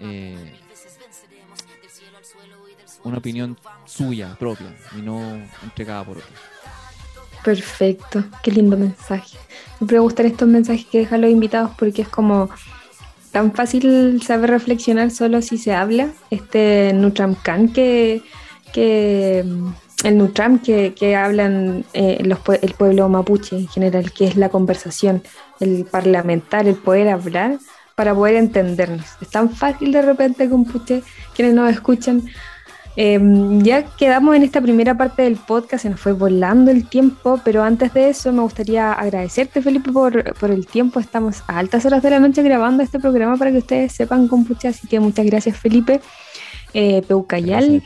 [0.00, 0.54] eh,
[3.04, 5.20] una opinión suya, propia, y no
[5.62, 6.32] entregada por otros.
[7.44, 9.38] Perfecto, qué lindo mensaje.
[9.78, 12.50] Siempre me gustan estos mensajes que dejan los invitados porque es como
[13.30, 16.12] tan fácil saber reflexionar solo si se habla.
[16.30, 18.22] Este Nutram Khan que,
[18.72, 19.44] que
[20.04, 24.48] el Nutram que, que hablan eh, los, el pueblo mapuche en general, que es la
[24.48, 25.22] conversación,
[25.60, 27.58] el parlamentar, el poder hablar
[27.94, 29.06] para poder entendernos.
[29.20, 30.64] Es tan fácil de repente con
[31.34, 32.22] quienes nos escuchan
[33.00, 37.40] Em, ya quedamos en esta primera parte del podcast, se nos fue volando el tiempo,
[37.44, 40.98] pero antes de eso me gustaría agradecerte, Felipe, por, por el tiempo.
[40.98, 44.44] Estamos a altas horas de la noche grabando este programa para que ustedes sepan con
[44.44, 46.00] pucha, así que muchas gracias, Felipe.
[46.74, 47.84] Eh, Peucayal,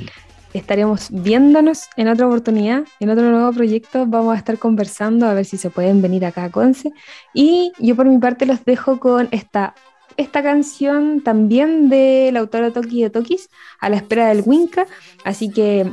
[0.52, 4.06] estaremos viéndonos en otra oportunidad, en otro nuevo proyecto.
[4.06, 6.92] Vamos a estar conversando a ver si se pueden venir acá a Conce.
[7.34, 9.74] Y yo por mi parte los dejo con esta
[10.16, 13.48] esta canción también del autor Toki de Tokis,
[13.80, 14.86] a la espera del Winca.
[15.24, 15.90] Así que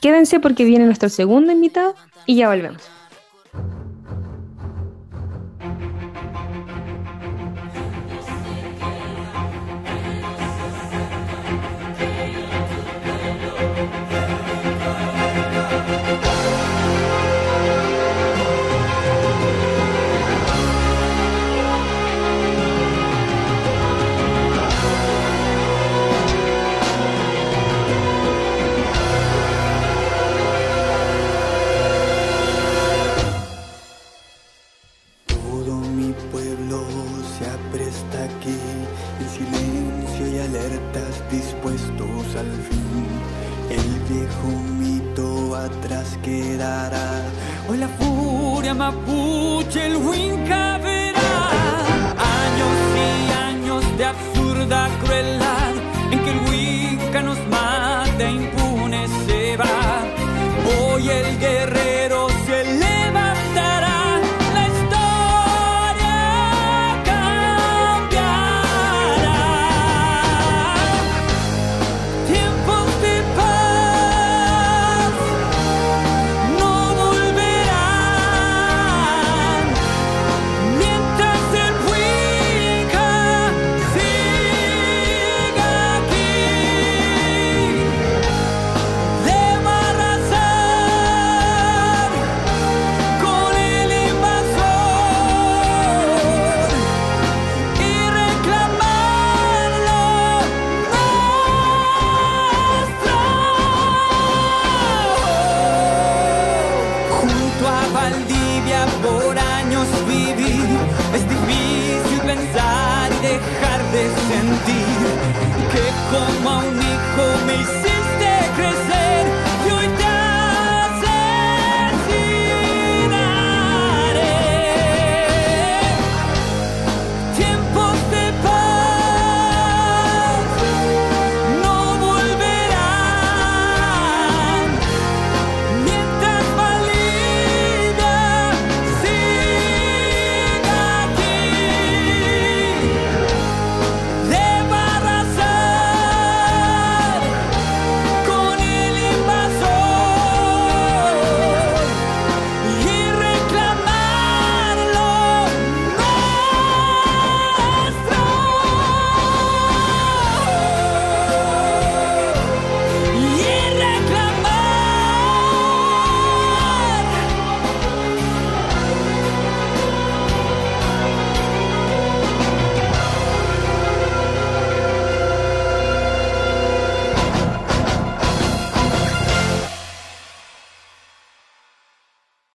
[0.00, 1.94] quédense porque viene nuestro segundo invitado
[2.26, 2.82] y ya volvemos.